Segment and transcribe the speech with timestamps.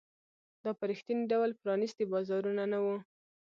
[0.63, 2.97] دا په رښتیني ډول پرانیستي بازارونه نه وو.